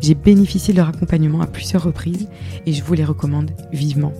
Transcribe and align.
J'ai 0.00 0.14
bénéficié 0.14 0.72
de 0.72 0.78
leur 0.78 0.88
accompagnement 0.88 1.40
à 1.40 1.46
plusieurs 1.46 1.82
reprises 1.82 2.28
et 2.66 2.72
je 2.72 2.82
vous 2.82 2.94
les 2.94 3.04
recommande 3.04 3.50
vivement. 3.72 4.12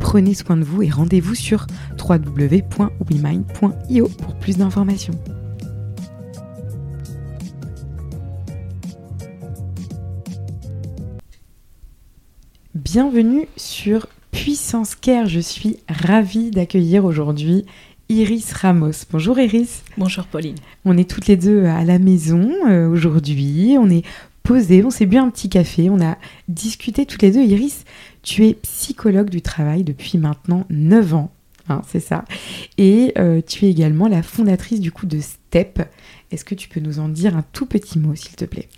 Prenez 0.00 0.34
soin 0.34 0.56
de 0.56 0.64
vous 0.64 0.82
et 0.82 0.90
rendez-vous 0.90 1.34
sur 1.34 1.66
www.wemind.io 1.98 4.08
pour 4.08 4.34
plus 4.36 4.58
d'informations. 4.58 5.14
Bienvenue 12.74 13.48
sur 13.56 14.06
Puissance 14.32 14.94
Care. 14.94 15.26
Je 15.26 15.40
suis 15.40 15.78
ravie 15.88 16.50
d'accueillir 16.50 17.04
aujourd'hui 17.04 17.64
Iris 18.08 18.52
Ramos. 18.52 19.06
Bonjour 19.10 19.38
Iris. 19.38 19.84
Bonjour 19.96 20.26
Pauline. 20.26 20.56
On 20.84 20.98
est 20.98 21.08
toutes 21.08 21.26
les 21.26 21.36
deux 21.36 21.64
à 21.64 21.84
la 21.84 21.98
maison 21.98 22.50
euh, 22.68 22.88
aujourd'hui. 22.88 23.76
On 23.78 23.88
est 23.88 24.04
posé, 24.42 24.84
on 24.84 24.90
s'est 24.90 25.06
bu 25.06 25.16
un 25.16 25.30
petit 25.30 25.48
café, 25.48 25.90
on 25.90 26.00
a 26.00 26.16
discuté 26.48 27.06
toutes 27.06 27.22
les 27.22 27.30
deux. 27.30 27.42
Iris, 27.42 27.84
tu 28.22 28.46
es 28.46 28.54
psychologue 28.54 29.30
du 29.30 29.42
travail 29.42 29.84
depuis 29.84 30.18
maintenant 30.18 30.64
9 30.70 31.14
ans, 31.14 31.30
hein, 31.68 31.82
c'est 31.88 32.00
ça. 32.00 32.24
Et 32.78 33.12
euh, 33.18 33.40
tu 33.46 33.66
es 33.66 33.70
également 33.70 34.08
la 34.08 34.22
fondatrice 34.22 34.80
du 34.80 34.92
coup 34.92 35.06
de 35.06 35.20
STEP. 35.52 35.86
Est-ce 36.30 36.46
que 36.46 36.54
tu 36.54 36.66
peux 36.66 36.80
nous 36.80 36.98
en 36.98 37.10
dire 37.10 37.36
un 37.36 37.44
tout 37.52 37.66
petit 37.66 37.98
mot, 37.98 38.14
s'il 38.14 38.36
te 38.36 38.46
plaît? 38.46 38.70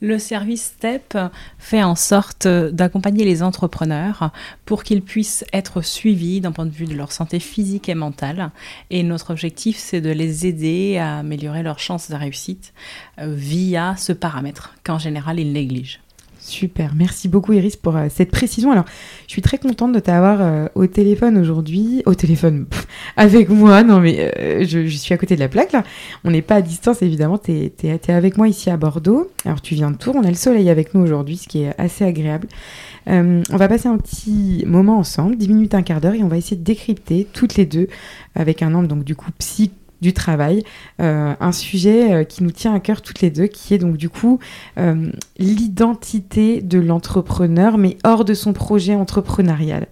Le 0.00 0.16
service 0.20 0.62
STEP 0.76 1.18
fait 1.58 1.82
en 1.82 1.96
sorte 1.96 2.46
d'accompagner 2.46 3.24
les 3.24 3.42
entrepreneurs 3.42 4.30
pour 4.64 4.84
qu'ils 4.84 5.02
puissent 5.02 5.44
être 5.52 5.82
suivis 5.82 6.40
d'un 6.40 6.52
point 6.52 6.66
de 6.66 6.70
vue 6.70 6.86
de 6.86 6.94
leur 6.94 7.10
santé 7.10 7.40
physique 7.40 7.88
et 7.88 7.96
mentale. 7.96 8.52
Et 8.90 9.02
notre 9.02 9.32
objectif, 9.32 9.76
c'est 9.76 10.00
de 10.00 10.10
les 10.10 10.46
aider 10.46 10.98
à 10.98 11.18
améliorer 11.18 11.64
leurs 11.64 11.80
chances 11.80 12.08
de 12.08 12.14
réussite 12.14 12.74
euh, 13.18 13.34
via 13.34 13.96
ce 13.96 14.12
paramètre 14.12 14.74
qu'en 14.84 15.00
général 15.00 15.40
ils 15.40 15.52
négligent. 15.52 16.00
Super, 16.50 16.96
merci 16.96 17.28
beaucoup 17.28 17.52
Iris 17.52 17.76
pour 17.76 17.96
euh, 17.96 18.08
cette 18.10 18.32
précision. 18.32 18.72
Alors, 18.72 18.84
je 19.28 19.32
suis 19.32 19.40
très 19.40 19.56
contente 19.56 19.92
de 19.92 20.00
t'avoir 20.00 20.38
euh, 20.40 20.66
au 20.74 20.88
téléphone 20.88 21.38
aujourd'hui, 21.38 22.02
au 22.06 22.14
téléphone 22.16 22.66
avec 23.16 23.48
moi. 23.48 23.84
Non 23.84 24.00
mais 24.00 24.32
euh, 24.36 24.64
je, 24.66 24.84
suis 24.88 25.14
à 25.14 25.16
côté 25.16 25.36
de 25.36 25.40
la 25.40 25.46
plaque 25.46 25.70
là. 25.70 25.84
On 26.24 26.32
n'est 26.32 26.42
pas 26.42 26.56
à 26.56 26.60
distance 26.60 27.02
évidemment. 27.02 27.38
Tu 27.38 27.52
es, 27.52 28.10
avec 28.10 28.36
moi 28.36 28.48
ici 28.48 28.68
à 28.68 28.76
Bordeaux. 28.76 29.30
Alors 29.44 29.60
tu 29.60 29.76
viens 29.76 29.92
de 29.92 29.96
Tours. 29.96 30.16
On 30.16 30.24
a 30.24 30.28
le 30.28 30.34
soleil 30.34 30.70
avec 30.70 30.92
nous 30.92 31.02
aujourd'hui, 31.02 31.36
ce 31.36 31.46
qui 31.46 31.62
est 31.62 31.72
assez 31.78 32.04
agréable. 32.04 32.48
on 33.06 33.42
va 33.48 33.68
passer 33.68 33.86
un 33.86 33.96
petit 33.96 34.64
moment 34.66 34.98
ensemble, 34.98 35.36
10 35.36 35.48
minutes, 35.48 35.74
un 35.76 35.82
quart 35.82 36.00
d'heure, 36.00 36.14
et 36.14 36.24
on 36.24 36.28
va 36.28 36.36
essayer 36.36 36.56
de 36.56 36.64
décrypter 36.64 37.28
toutes 37.32 37.54
les 37.54 37.64
deux 37.64 37.86
avec 38.34 38.62
un 38.62 38.74
angle 38.74 38.88
donc 38.88 39.04
du 39.04 39.14
coup 39.14 39.30
psy 39.38 39.70
du 40.00 40.12
travail, 40.12 40.62
euh, 41.00 41.34
un 41.38 41.52
sujet 41.52 42.12
euh, 42.12 42.24
qui 42.24 42.42
nous 42.42 42.50
tient 42.50 42.74
à 42.74 42.80
cœur 42.80 43.02
toutes 43.02 43.20
les 43.20 43.30
deux, 43.30 43.46
qui 43.46 43.74
est 43.74 43.78
donc 43.78 43.96
du 43.96 44.08
coup 44.08 44.38
euh, 44.78 45.10
l'identité 45.38 46.62
de 46.62 46.78
l'entrepreneur, 46.78 47.78
mais 47.78 47.96
hors 48.04 48.24
de 48.24 48.34
son 48.34 48.52
projet 48.52 48.94
entrepreneurial. 48.94 49.86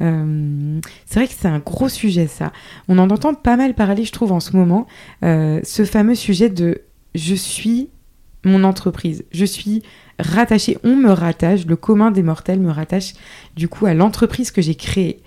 c'est 0.00 1.14
vrai 1.14 1.28
que 1.28 1.34
c'est 1.36 1.48
un 1.48 1.58
gros 1.58 1.88
sujet 1.88 2.26
ça. 2.26 2.52
On 2.88 2.98
en 2.98 3.10
entend 3.10 3.34
pas 3.34 3.56
mal 3.56 3.74
parler, 3.74 4.04
je 4.04 4.12
trouve, 4.12 4.32
en 4.32 4.40
ce 4.40 4.56
moment, 4.56 4.86
ce 5.22 5.84
fameux 5.84 6.14
sujet 6.14 6.48
de 6.48 6.82
je 7.14 7.34
suis 7.34 7.90
mon 8.44 8.64
entreprise, 8.64 9.24
je 9.32 9.44
suis 9.44 9.82
rattaché, 10.18 10.78
on 10.84 10.96
me 10.96 11.10
rattache, 11.10 11.66
le 11.66 11.76
commun 11.76 12.10
des 12.10 12.22
mortels 12.22 12.60
me 12.60 12.70
rattache 12.70 13.14
du 13.56 13.68
coup 13.68 13.86
à 13.86 13.94
l'entreprise 13.94 14.50
que 14.50 14.62
j'ai 14.62 14.74
créée. 14.74 15.20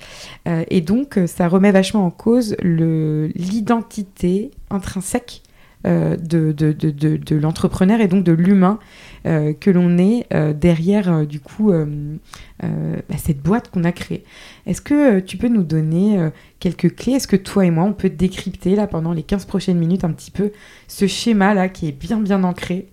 Euh, 0.47 0.63
et 0.69 0.81
donc 0.81 1.19
ça 1.27 1.47
remet 1.47 1.71
vachement 1.71 2.05
en 2.05 2.11
cause 2.11 2.55
l'identité 2.63 4.51
intrinsèque 4.69 5.41
euh, 5.85 6.15
de, 6.15 7.35
l'entrepreneur 7.35 7.99
et 7.99 8.07
donc 8.07 8.23
de 8.23 8.31
l'humain 8.31 8.79
euh, 9.25 9.53
que 9.53 9.69
l'on 9.69 9.97
est 9.97 10.25
derrière 10.53 11.25
du 11.25 11.39
coup 11.39 11.71
bah, 11.71 13.17
cette 13.17 13.41
boîte 13.41 13.69
qu'on 13.69 13.83
a 13.83 13.91
créée. 13.91 14.23
Est-ce 14.65 14.81
que 14.81 15.19
tu 15.19 15.37
peux 15.37 15.49
nous 15.49 15.63
donner 15.63 16.29
quelques 16.59 16.95
clés? 16.95 17.13
Est-ce 17.13 17.27
que 17.27 17.35
toi 17.35 17.65
et 17.65 17.71
moi 17.71 17.83
on 17.83 17.93
peut 17.93 18.09
décrypter 18.09 18.75
là 18.75 18.87
pendant 18.87 19.13
les 19.13 19.23
15 19.23 19.45
prochaines 19.45 19.77
minutes 19.77 20.03
un 20.03 20.11
petit 20.11 20.31
peu 20.31 20.51
ce 20.87 21.05
schéma 21.05 21.53
là 21.53 21.69
qui 21.69 21.87
est 21.87 21.91
bien 21.91 22.19
bien 22.19 22.43
ancré? 22.43 22.87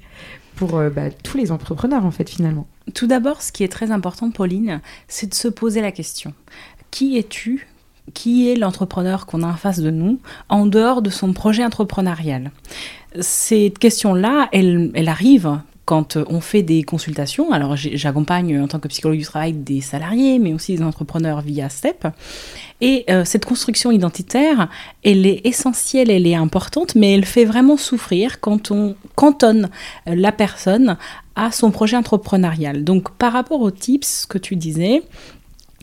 Euh, 0.74 0.90
bah, 0.90 1.10
tous 1.10 1.36
les 1.36 1.52
entrepreneurs 1.52 2.04
en 2.04 2.10
fait 2.10 2.28
finalement. 2.28 2.66
Tout 2.94 3.06
d'abord, 3.06 3.42
ce 3.42 3.52
qui 3.52 3.64
est 3.64 3.68
très 3.68 3.90
important, 3.90 4.30
Pauline, 4.30 4.80
c'est 5.08 5.28
de 5.28 5.34
se 5.34 5.48
poser 5.48 5.80
la 5.80 5.92
question. 5.92 6.34
Qui 6.90 7.18
es-tu? 7.18 7.68
Qui 8.14 8.50
est 8.50 8.56
l'entrepreneur 8.56 9.26
qu'on 9.26 9.42
a 9.42 9.46
en 9.46 9.56
face 9.56 9.80
de 9.80 9.90
nous 9.90 10.18
en 10.48 10.66
dehors 10.66 11.02
de 11.02 11.10
son 11.10 11.32
projet 11.32 11.64
entrepreneurial? 11.64 12.50
Cette 13.20 13.78
question-là, 13.78 14.48
elle 14.52 15.08
arrive 15.08 15.60
quand 15.90 16.16
on 16.28 16.40
fait 16.40 16.62
des 16.62 16.84
consultations, 16.84 17.50
alors 17.50 17.74
j'accompagne 17.74 18.60
en 18.60 18.68
tant 18.68 18.78
que 18.78 18.86
psychologue 18.86 19.18
du 19.18 19.24
travail 19.24 19.54
des 19.54 19.80
salariés, 19.80 20.38
mais 20.38 20.52
aussi 20.52 20.76
des 20.76 20.84
entrepreneurs 20.84 21.40
via 21.40 21.68
STEP. 21.68 22.06
Et 22.80 23.04
euh, 23.10 23.24
cette 23.24 23.44
construction 23.44 23.90
identitaire, 23.90 24.68
elle 25.02 25.26
est 25.26 25.44
essentielle, 25.44 26.08
elle 26.08 26.28
est 26.28 26.36
importante, 26.36 26.94
mais 26.94 27.14
elle 27.14 27.24
fait 27.24 27.44
vraiment 27.44 27.76
souffrir 27.76 28.38
quand 28.38 28.70
on 28.70 28.94
cantonne 29.16 29.68
euh, 30.06 30.14
la 30.14 30.30
personne 30.30 30.96
à 31.34 31.50
son 31.50 31.72
projet 31.72 31.96
entrepreneurial. 31.96 32.84
Donc 32.84 33.10
par 33.10 33.32
rapport 33.32 33.60
aux 33.60 33.72
tips 33.72 34.26
que 34.26 34.38
tu 34.38 34.54
disais, 34.54 35.02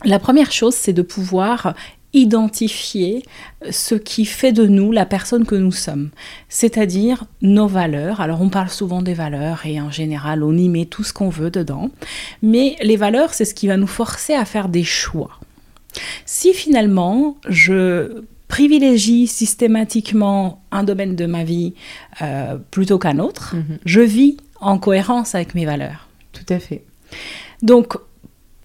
la 0.06 0.18
première 0.18 0.52
chose, 0.52 0.74
c'est 0.74 0.94
de 0.94 1.02
pouvoir 1.02 1.74
identifier 2.14 3.22
ce 3.70 3.94
qui 3.94 4.24
fait 4.24 4.52
de 4.52 4.66
nous 4.66 4.92
la 4.92 5.04
personne 5.04 5.44
que 5.44 5.54
nous 5.54 5.72
sommes, 5.72 6.10
c'est-à-dire 6.48 7.24
nos 7.42 7.66
valeurs. 7.66 8.20
Alors 8.20 8.40
on 8.40 8.48
parle 8.48 8.70
souvent 8.70 9.02
des 9.02 9.14
valeurs 9.14 9.66
et 9.66 9.80
en 9.80 9.90
général 9.90 10.42
on 10.42 10.56
y 10.56 10.68
met 10.68 10.86
tout 10.86 11.04
ce 11.04 11.12
qu'on 11.12 11.28
veut 11.28 11.50
dedans, 11.50 11.90
mais 12.42 12.76
les 12.82 12.96
valeurs 12.96 13.34
c'est 13.34 13.44
ce 13.44 13.54
qui 13.54 13.66
va 13.68 13.76
nous 13.76 13.86
forcer 13.86 14.34
à 14.34 14.44
faire 14.44 14.68
des 14.68 14.84
choix. 14.84 15.38
Si 16.24 16.54
finalement 16.54 17.36
je 17.48 18.22
privilégie 18.48 19.26
systématiquement 19.26 20.62
un 20.70 20.82
domaine 20.82 21.14
de 21.14 21.26
ma 21.26 21.44
vie 21.44 21.74
euh, 22.22 22.56
plutôt 22.70 22.98
qu'un 22.98 23.18
autre, 23.18 23.54
mhm. 23.54 23.78
je 23.84 24.00
vis 24.00 24.38
en 24.60 24.78
cohérence 24.78 25.34
avec 25.34 25.54
mes 25.54 25.66
valeurs. 25.66 26.08
Tout 26.32 26.52
à 26.52 26.58
fait. 26.58 26.84
Donc 27.62 27.98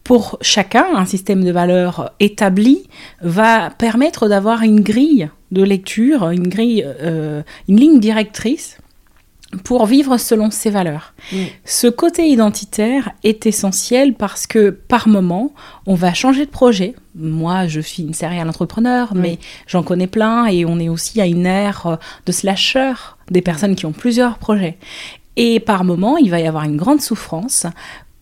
pour 0.03 0.38
chacun, 0.41 0.85
un 0.95 1.05
système 1.05 1.44
de 1.44 1.51
valeurs 1.51 2.11
établi 2.19 2.83
va 3.21 3.69
permettre 3.69 4.27
d'avoir 4.27 4.63
une 4.63 4.81
grille 4.81 5.29
de 5.51 5.63
lecture, 5.63 6.29
une 6.29 6.47
grille, 6.47 6.85
euh, 6.85 7.41
une 7.69 7.79
ligne 7.79 8.00
directrice 8.00 8.77
pour 9.63 9.85
vivre 9.85 10.17
selon 10.17 10.50
ses 10.51 10.71
valeurs. 10.71 11.13
Mm. 11.31 11.44
Ce 11.63 11.88
côté 11.88 12.27
identitaire 12.27 13.11
est 13.23 13.45
essentiel 13.45 14.15
parce 14.15 14.47
que 14.47 14.71
par 14.71 15.07
moment, 15.07 15.53
on 15.85 15.95
va 15.95 16.13
changer 16.13 16.45
de 16.45 16.51
projet. 16.51 16.95
Moi, 17.15 17.67
je 17.67 17.79
suis 17.79 18.03
une 18.03 18.15
serial 18.15 18.50
entrepreneur, 18.50 19.13
mais 19.15 19.38
j'en 19.67 19.83
connais 19.83 20.07
plein 20.07 20.47
et 20.47 20.65
on 20.65 20.79
est 20.79 20.89
aussi 20.89 21.21
à 21.21 21.27
une 21.27 21.45
ère 21.45 22.00
de 22.25 22.31
slasher, 22.31 22.94
des 23.29 23.41
personnes 23.41 23.75
qui 23.75 23.85
ont 23.85 23.91
plusieurs 23.91 24.38
projets. 24.39 24.77
Et 25.35 25.59
par 25.59 25.83
moment, 25.83 26.17
il 26.17 26.29
va 26.29 26.39
y 26.39 26.47
avoir 26.47 26.63
une 26.63 26.77
grande 26.77 27.01
souffrance 27.01 27.67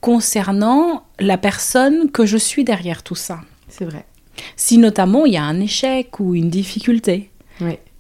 concernant 0.02 1.04
la 1.20 1.38
personne 1.38 2.12
que 2.12 2.26
je 2.26 2.38
suis 2.38 2.64
derrière 2.64 3.04
tout 3.04 3.16
ça. 3.16 3.40
C'est 3.70 3.86
vrai. 3.86 4.06
Si 4.56 4.78
notamment 4.78 5.26
il 5.26 5.34
y 5.34 5.38
a 5.38 5.44
un 5.44 5.60
échec 5.60 6.20
ou 6.20 6.36
une 6.36 6.50
difficulté. 6.50 7.30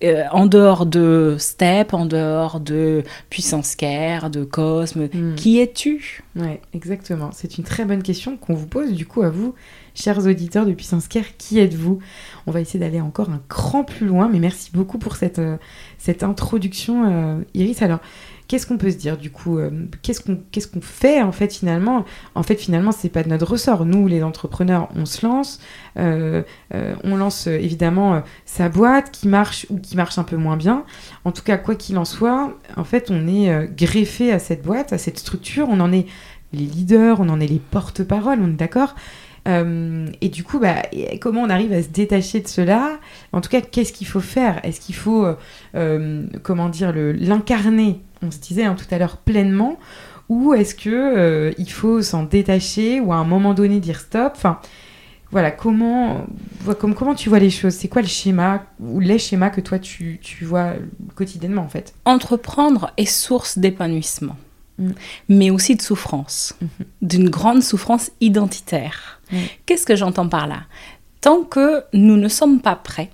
euh, 0.03 0.23
en 0.31 0.47
dehors 0.47 0.87
de 0.87 1.35
Step, 1.37 1.93
en 1.93 2.07
dehors 2.07 2.59
de 2.59 3.03
Puissance 3.29 3.75
Care, 3.75 4.31
de 4.31 4.43
Cosme, 4.43 5.07
Mm. 5.13 5.35
qui 5.35 5.59
es-tu? 5.59 6.23
Ouais, 6.35 6.59
exactement. 6.73 7.29
C'est 7.31 7.59
une 7.59 7.63
très 7.63 7.85
bonne 7.85 8.01
question 8.01 8.35
qu'on 8.37 8.55
vous 8.55 8.65
pose 8.65 8.93
du 8.93 9.05
coup 9.05 9.21
à 9.21 9.29
vous, 9.29 9.53
chers 9.95 10.25
auditeurs 10.25 10.65
de 10.65 10.73
Puissance 10.73 11.07
Care. 11.07 11.37
Qui 11.37 11.59
êtes-vous? 11.59 11.99
On 12.47 12.51
va 12.51 12.61
essayer 12.61 12.79
d'aller 12.79 13.01
encore 13.01 13.29
un 13.29 13.41
cran 13.47 13.83
plus 13.83 14.05
loin, 14.05 14.29
mais 14.31 14.39
merci 14.39 14.71
beaucoup 14.73 14.97
pour 14.97 15.15
cette, 15.15 15.39
euh, 15.39 15.57
introduction, 16.21 17.09
euh, 17.09 17.43
Iris. 17.53 17.81
Alors, 17.81 17.99
qu'est-ce 18.47 18.67
qu'on 18.67 18.77
peut 18.77 18.91
se 18.91 18.97
dire 18.97 19.17
du 19.17 19.31
coup 19.31 19.57
euh, 19.57 19.69
Qu'est-ce 20.01 20.21
qu'on 20.67 20.81
fait 20.81 21.21
en 21.21 21.31
fait 21.31 21.53
finalement? 21.53 22.05
En 22.35 22.43
fait, 22.43 22.55
finalement, 22.55 22.91
c'est 22.91 23.09
pas 23.09 23.23
de 23.23 23.29
notre 23.29 23.47
ressort. 23.47 23.85
Nous, 23.85 24.07
les 24.07 24.23
entrepreneurs, 24.23 24.89
on 24.95 25.05
se 25.05 25.25
lance. 25.25 25.59
on 25.95 27.15
lance 27.15 27.47
évidemment 27.47 28.23
sa 28.45 28.69
boîte 28.69 29.11
qui 29.11 29.27
marche 29.27 29.65
ou 29.69 29.77
qui 29.79 29.95
marche 29.95 30.17
un 30.17 30.23
peu 30.23 30.37
moins 30.37 30.57
bien. 30.57 30.83
En 31.25 31.31
tout 31.31 31.43
cas, 31.43 31.57
quoi 31.57 31.75
qu'il 31.75 31.97
en 31.97 32.05
soit, 32.05 32.57
en 32.75 32.83
fait, 32.83 33.09
on 33.09 33.27
est 33.27 33.69
greffé 33.75 34.31
à 34.31 34.39
cette 34.39 34.63
boîte, 34.63 34.93
à 34.93 34.97
cette 34.97 35.19
structure. 35.19 35.67
On 35.69 35.79
en 35.79 35.91
est 35.91 36.07
les 36.53 36.65
leaders, 36.65 37.19
on 37.19 37.29
en 37.29 37.39
est 37.39 37.47
les 37.47 37.59
porte-paroles, 37.59 38.39
on 38.41 38.49
est 38.49 38.57
d'accord? 38.57 38.95
Euh, 39.47 40.05
et 40.21 40.29
du 40.29 40.43
coup, 40.43 40.59
bah, 40.59 40.83
comment 41.19 41.41
on 41.41 41.49
arrive 41.49 41.73
à 41.73 41.81
se 41.81 41.87
détacher 41.89 42.41
de 42.41 42.47
cela? 42.47 42.99
En 43.31 43.41
tout 43.41 43.49
cas, 43.49 43.61
qu'est-ce 43.61 43.91
qu'il 43.93 44.07
faut 44.07 44.19
faire? 44.19 44.59
Est-ce 44.63 44.79
qu'il 44.79 44.95
faut, 44.95 45.25
euh, 45.75 46.23
comment 46.43 46.69
dire, 46.69 46.93
l'incarner? 46.95 48.01
On 48.21 48.29
se 48.31 48.37
disait 48.39 48.63
hein, 48.65 48.75
tout 48.75 48.85
à 48.93 48.99
l'heure 48.99 49.17
pleinement, 49.17 49.79
ou 50.29 50.53
est-ce 50.53 50.75
que 50.75 50.89
euh, 50.89 51.51
il 51.57 51.71
faut 51.71 52.01
s'en 52.03 52.23
détacher 52.23 52.99
ou 52.99 53.11
à 53.13 53.15
un 53.17 53.23
moment 53.25 53.53
donné 53.53 53.79
dire 53.79 53.99
stop? 53.99 54.33
Enfin, 54.35 54.59
voilà, 55.31 55.49
comment, 55.49 56.25
comme, 56.79 56.93
comment 56.93 57.15
tu 57.15 57.29
vois 57.29 57.39
les 57.39 57.49
choses? 57.49 57.73
C'est 57.73 57.87
quoi 57.87 58.01
le 58.03 58.07
schéma 58.07 58.65
ou 58.79 58.99
les 58.99 59.17
schémas 59.17 59.49
que 59.49 59.61
toi 59.61 59.79
tu, 59.79 60.19
tu 60.21 60.45
vois 60.45 60.73
quotidiennement 61.15 61.63
en 61.63 61.69
fait? 61.69 61.93
Entreprendre 62.05 62.91
est 62.97 63.05
source 63.05 63.57
d'épanouissement, 63.57 64.35
Mm. 64.77 64.91
mais 65.29 65.49
aussi 65.51 65.75
de 65.75 65.81
souffrance, 65.81 66.55
Mhm. 66.61 66.69
d'une 67.01 67.29
grande 67.29 67.61
souffrance 67.63 68.11
identitaire. 68.21 69.20
Mm. 69.31 69.37
Qu'est-ce 69.65 69.85
que 69.85 69.95
j'entends 69.95 70.27
par 70.27 70.47
là? 70.47 70.63
Tant 71.21 71.43
que 71.43 71.83
nous 71.93 72.17
ne 72.17 72.27
sommes 72.27 72.61
pas 72.61 72.75
prêts, 72.75 73.11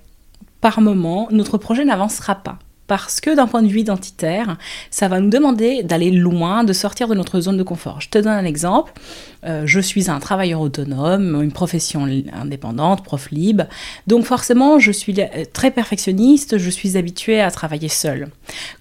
par 0.60 0.80
moment, 0.80 1.28
notre 1.30 1.58
projet 1.58 1.84
n'avancera 1.84 2.34
pas. 2.34 2.58
Parce 2.88 3.20
que 3.20 3.36
d'un 3.36 3.46
point 3.46 3.62
de 3.62 3.68
vue 3.68 3.80
identitaire, 3.80 4.56
ça 4.90 5.06
va 5.08 5.20
nous 5.20 5.30
demander 5.30 5.82
d'aller 5.82 6.10
loin, 6.10 6.64
de 6.64 6.72
sortir 6.72 7.06
de 7.06 7.14
notre 7.14 7.38
zone 7.40 7.58
de 7.58 7.62
confort. 7.62 8.00
Je 8.00 8.08
te 8.08 8.18
donne 8.18 8.32
un 8.32 8.44
exemple. 8.44 8.92
Euh, 9.44 9.62
je 9.66 9.78
suis 9.78 10.10
un 10.10 10.18
travailleur 10.18 10.60
autonome, 10.60 11.40
une 11.42 11.52
profession 11.52 12.08
indépendante, 12.32 13.04
prof 13.04 13.30
libre. 13.30 13.64
Donc 14.06 14.24
forcément, 14.24 14.78
je 14.78 14.90
suis 14.90 15.14
euh, 15.20 15.44
très 15.52 15.70
perfectionniste, 15.70 16.58
je 16.58 16.70
suis 16.70 16.96
habituée 16.96 17.40
à 17.40 17.50
travailler 17.50 17.88
seule. 17.88 18.28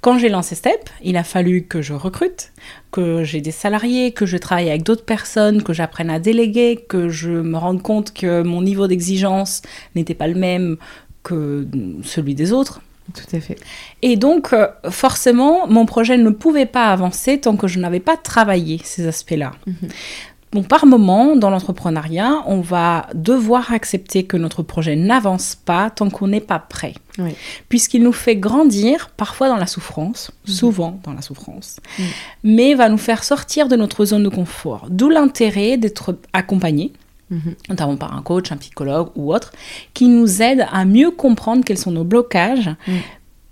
Quand 0.01 0.17
j'ai 0.17 0.29
lancé 0.29 0.55
Step, 0.55 0.89
il 1.03 1.17
a 1.17 1.23
fallu 1.23 1.63
que 1.63 1.81
je 1.81 1.93
recrute, 1.93 2.53
que 2.91 3.23
j'ai 3.23 3.41
des 3.41 3.51
salariés, 3.51 4.13
que 4.13 4.25
je 4.25 4.37
travaille 4.37 4.69
avec 4.69 4.83
d'autres 4.83 5.05
personnes, 5.05 5.63
que 5.63 5.73
j'apprenne 5.73 6.09
à 6.09 6.19
déléguer, 6.19 6.85
que 6.87 7.09
je 7.09 7.29
me 7.29 7.57
rende 7.57 7.81
compte 7.81 8.13
que 8.13 8.41
mon 8.41 8.61
niveau 8.61 8.87
d'exigence 8.87 9.61
n'était 9.95 10.15
pas 10.15 10.27
le 10.27 10.35
même 10.35 10.77
que 11.23 11.67
celui 12.03 12.35
des 12.35 12.53
autres. 12.53 12.81
Tout 13.13 13.35
à 13.35 13.39
fait. 13.39 13.57
Et 14.01 14.15
donc, 14.17 14.53
euh, 14.53 14.67
forcément, 14.89 15.67
mon 15.67 15.85
projet 15.85 16.17
ne 16.17 16.29
pouvait 16.29 16.65
pas 16.65 16.85
avancer 16.91 17.39
tant 17.39 17.55
que 17.55 17.67
je 17.67 17.79
n'avais 17.79 17.99
pas 18.01 18.17
travaillé 18.17 18.81
ces 18.83 19.07
aspects-là. 19.07 19.51
Donc, 20.53 20.67
par 20.69 20.85
moment, 20.85 21.35
dans 21.35 21.49
l'entrepreneuriat, 21.49 22.43
on 22.45 22.61
va 22.61 23.07
devoir 23.13 23.73
accepter 23.73 24.23
que 24.23 24.37
notre 24.37 24.63
projet 24.63 24.95
n'avance 24.95 25.55
pas 25.55 25.89
tant 25.89 26.09
qu'on 26.09 26.27
n'est 26.29 26.39
pas 26.39 26.59
prêt. 26.59 26.93
Oui. 27.19 27.31
Puisqu'il 27.67 28.01
nous 28.03 28.13
fait 28.13 28.37
grandir, 28.37 29.09
parfois 29.17 29.49
dans 29.49 29.57
la 29.57 29.67
souffrance, 29.67 30.31
Mhm. 30.47 30.53
souvent 30.53 30.99
dans 31.03 31.13
la 31.13 31.21
souffrance, 31.21 31.77
Mhm. 31.99 32.05
mais 32.43 32.73
va 32.75 32.87
nous 32.87 32.97
faire 32.97 33.23
sortir 33.25 33.67
de 33.67 33.75
notre 33.75 34.05
zone 34.05 34.23
de 34.23 34.29
confort. 34.29 34.87
D'où 34.89 35.09
l'intérêt 35.09 35.75
d'être 35.77 36.15
accompagné. 36.31 36.93
Notamment 37.69 37.97
par 37.97 38.15
un 38.15 38.21
coach, 38.21 38.51
un 38.51 38.57
psychologue 38.57 39.09
ou 39.15 39.33
autre, 39.33 39.51
qui 39.93 40.07
nous 40.07 40.41
aide 40.41 40.65
à 40.71 40.85
mieux 40.85 41.11
comprendre 41.11 41.63
quels 41.65 41.77
sont 41.77 41.91
nos 41.91 42.03
blocages. 42.03 42.69
Mm. 42.87 42.93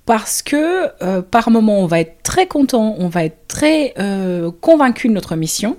Parce 0.05 0.41
que 0.43 0.91
euh, 1.03 1.21
par 1.23 1.49
moment, 1.49 1.79
on 1.79 1.87
va 1.87 1.99
être 1.99 2.21
très 2.21 2.45
content, 2.47 2.95
on 2.99 3.07
va 3.07 3.25
être 3.25 3.47
très 3.47 3.93
euh, 3.97 4.51
convaincu 4.61 5.07
de 5.07 5.13
notre 5.13 5.35
mission, 5.35 5.77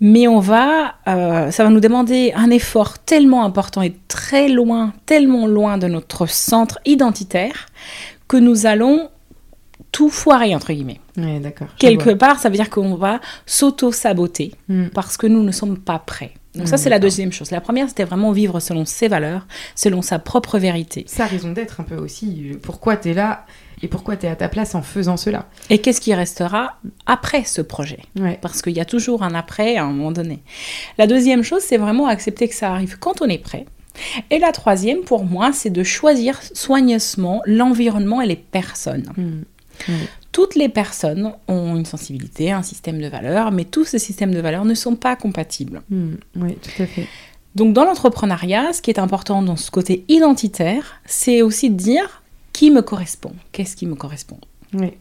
mais 0.00 0.26
on 0.26 0.40
va, 0.40 0.96
euh, 1.06 1.50
ça 1.52 1.62
va 1.62 1.70
nous 1.70 1.80
demander 1.80 2.32
un 2.34 2.50
effort 2.50 2.98
tellement 2.98 3.44
important 3.44 3.82
et 3.82 3.94
très 4.08 4.48
loin, 4.48 4.92
tellement 5.06 5.46
loin 5.46 5.78
de 5.78 5.86
notre 5.86 6.26
centre 6.28 6.80
identitaire 6.84 7.66
que 8.28 8.36
nous 8.36 8.66
allons 8.66 9.08
tout 9.92 10.10
foirer 10.10 10.54
entre 10.54 10.72
guillemets. 10.72 11.00
Ouais, 11.16 11.40
Quelque 11.78 12.10
part, 12.10 12.38
ça 12.40 12.48
veut 12.48 12.56
dire 12.56 12.68
qu'on 12.68 12.96
va 12.96 13.20
s'auto-saboter 13.46 14.52
Mm. 14.68 14.88
parce 14.88 15.16
que 15.16 15.26
nous 15.26 15.42
ne 15.42 15.52
sommes 15.52 15.78
pas 15.78 15.98
prêts. 15.98 16.34
Donc 16.56 16.66
Mm, 16.66 16.70
ça, 16.70 16.76
c'est 16.76 16.90
la 16.90 16.98
deuxième 16.98 17.32
chose. 17.32 17.50
La 17.50 17.60
première, 17.60 17.88
c'était 17.88 18.04
vraiment 18.04 18.32
vivre 18.32 18.60
selon 18.60 18.84
ses 18.84 19.08
valeurs, 19.08 19.46
selon 19.74 20.02
sa 20.02 20.18
propre 20.18 20.58
vérité. 20.58 21.04
Ça 21.06 21.24
a 21.24 21.26
raison 21.26 21.52
d'être 21.52 21.80
un 21.80 21.84
peu 21.84 21.96
aussi. 21.96 22.52
Pourquoi 22.62 22.96
tu 22.96 23.10
es 23.10 23.14
là 23.14 23.46
et 23.82 23.88
pourquoi 23.88 24.16
tu 24.16 24.26
es 24.26 24.28
à 24.28 24.36
ta 24.36 24.48
place 24.48 24.74
en 24.74 24.82
faisant 24.82 25.16
cela? 25.16 25.46
Et 25.68 25.78
qu'est-ce 25.78 26.00
qui 26.00 26.14
restera 26.14 26.78
après 27.04 27.44
ce 27.44 27.60
projet? 27.60 28.00
Ouais. 28.18 28.38
Parce 28.40 28.62
qu'il 28.62 28.72
y 28.72 28.80
a 28.80 28.86
toujours 28.86 29.22
un 29.22 29.34
après 29.34 29.76
à 29.76 29.84
un 29.84 29.92
moment 29.92 30.12
donné. 30.12 30.42
La 30.98 31.06
deuxième 31.06 31.42
chose, 31.42 31.62
c'est 31.62 31.76
vraiment 31.76 32.06
accepter 32.06 32.48
que 32.48 32.54
ça 32.54 32.70
arrive 32.70 32.98
quand 32.98 33.20
on 33.20 33.26
est 33.28 33.38
prêt. 33.38 33.66
Et 34.30 34.38
la 34.38 34.52
troisième, 34.52 35.00
pour 35.00 35.24
moi, 35.24 35.52
c'est 35.52 35.70
de 35.70 35.82
choisir 35.82 36.40
soigneusement 36.54 37.42
l'environnement 37.46 38.20
et 38.20 38.26
les 38.26 38.36
personnes. 38.36 39.10
Toutes 40.32 40.54
les 40.54 40.68
personnes 40.68 41.32
ont 41.48 41.76
une 41.76 41.86
sensibilité, 41.86 42.52
un 42.52 42.62
système 42.62 43.00
de 43.00 43.08
valeurs, 43.08 43.52
mais 43.52 43.64
tous 43.64 43.84
ces 43.84 43.98
systèmes 43.98 44.34
de 44.34 44.40
valeurs 44.40 44.64
ne 44.64 44.74
sont 44.74 44.96
pas 44.96 45.16
compatibles. 45.16 45.82
Mm. 45.88 46.14
Oui, 46.36 46.56
tout 46.56 46.82
à 46.82 46.86
fait. 46.86 47.06
Donc 47.54 47.72
dans 47.72 47.84
l'entrepreneuriat, 47.84 48.74
ce 48.74 48.82
qui 48.82 48.90
est 48.90 48.98
important 48.98 49.42
dans 49.42 49.56
ce 49.56 49.70
côté 49.70 50.04
identitaire, 50.08 51.00
c'est 51.06 51.40
aussi 51.40 51.70
de 51.70 51.76
dire 51.76 52.22
qui 52.52 52.70
me 52.70 52.82
correspond, 52.82 53.32
qu'est-ce 53.52 53.76
qui 53.76 53.86
me 53.86 53.94
correspond? 53.94 54.38
Oui. 54.74 54.92